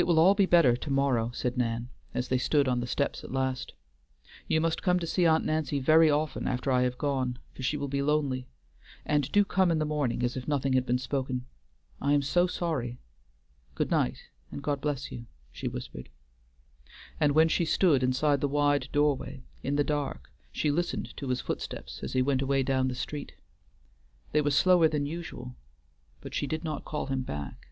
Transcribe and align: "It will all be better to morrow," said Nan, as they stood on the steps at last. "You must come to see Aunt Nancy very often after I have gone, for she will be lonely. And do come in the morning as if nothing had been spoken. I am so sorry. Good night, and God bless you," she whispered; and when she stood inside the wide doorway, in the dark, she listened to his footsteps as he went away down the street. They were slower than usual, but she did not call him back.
"It 0.00 0.06
will 0.06 0.20
all 0.20 0.36
be 0.36 0.46
better 0.46 0.76
to 0.76 0.90
morrow," 0.90 1.32
said 1.34 1.56
Nan, 1.58 1.88
as 2.14 2.28
they 2.28 2.38
stood 2.38 2.68
on 2.68 2.78
the 2.78 2.86
steps 2.86 3.24
at 3.24 3.32
last. 3.32 3.72
"You 4.46 4.60
must 4.60 4.80
come 4.80 5.00
to 5.00 5.08
see 5.08 5.26
Aunt 5.26 5.44
Nancy 5.44 5.80
very 5.80 6.08
often 6.08 6.46
after 6.46 6.70
I 6.70 6.82
have 6.82 6.96
gone, 6.98 7.40
for 7.52 7.64
she 7.64 7.76
will 7.76 7.88
be 7.88 8.00
lonely. 8.00 8.46
And 9.04 9.30
do 9.32 9.44
come 9.44 9.72
in 9.72 9.80
the 9.80 9.84
morning 9.84 10.22
as 10.22 10.36
if 10.36 10.46
nothing 10.46 10.74
had 10.74 10.86
been 10.86 10.98
spoken. 11.00 11.46
I 12.00 12.12
am 12.12 12.22
so 12.22 12.46
sorry. 12.46 13.00
Good 13.74 13.90
night, 13.90 14.22
and 14.52 14.62
God 14.62 14.80
bless 14.80 15.10
you," 15.10 15.26
she 15.50 15.66
whispered; 15.66 16.10
and 17.18 17.32
when 17.32 17.48
she 17.48 17.64
stood 17.64 18.04
inside 18.04 18.40
the 18.40 18.46
wide 18.46 18.86
doorway, 18.92 19.42
in 19.64 19.74
the 19.74 19.82
dark, 19.82 20.30
she 20.52 20.70
listened 20.70 21.16
to 21.16 21.28
his 21.28 21.40
footsteps 21.40 22.04
as 22.04 22.12
he 22.12 22.22
went 22.22 22.40
away 22.40 22.62
down 22.62 22.86
the 22.86 22.94
street. 22.94 23.32
They 24.30 24.42
were 24.42 24.52
slower 24.52 24.86
than 24.86 25.06
usual, 25.06 25.56
but 26.20 26.34
she 26.34 26.46
did 26.46 26.62
not 26.62 26.84
call 26.84 27.06
him 27.06 27.22
back. 27.22 27.64